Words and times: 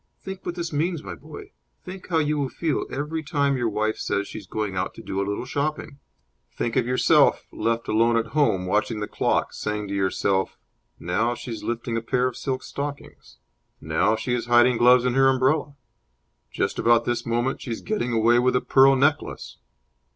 Think 0.19 0.43
what 0.43 0.55
this 0.55 0.73
means, 0.73 1.03
my 1.03 1.13
boy. 1.13 1.51
Think 1.85 2.07
how 2.07 2.17
you 2.17 2.39
will 2.39 2.49
feel 2.49 2.87
every 2.89 3.21
time 3.21 3.55
your 3.55 3.69
wife 3.69 3.97
says 3.99 4.27
she 4.27 4.39
is 4.39 4.47
going 4.47 4.75
out 4.75 4.95
to 4.95 5.03
do 5.03 5.21
a 5.21 5.27
little 5.27 5.45
shopping! 5.45 5.99
Think 6.51 6.75
of 6.75 6.87
yourself, 6.87 7.45
left 7.51 7.87
alone 7.87 8.17
at 8.17 8.33
home, 8.33 8.65
watching 8.65 8.99
the 8.99 9.07
clock, 9.07 9.53
saying 9.53 9.89
to 9.89 9.93
yourself, 9.93 10.57
'Now 10.99 11.35
she 11.35 11.51
is 11.51 11.63
lifting 11.63 11.97
a 11.97 12.01
pair 12.01 12.25
of 12.27 12.35
silk 12.35 12.63
stockings!' 12.63 13.37
'Now 13.79 14.15
she 14.15 14.33
is 14.33 14.47
hiding 14.47 14.77
gloves 14.77 15.05
in 15.05 15.13
her 15.13 15.29
umbrella!' 15.29 15.75
'Just 16.51 16.79
about 16.79 17.05
this 17.05 17.23
moment 17.23 17.61
she 17.61 17.69
is 17.69 17.81
getting 17.81 18.11
away 18.11 18.39
with 18.39 18.55
a 18.55 18.61
pearl 18.61 18.95
necklace!'" 18.95 19.57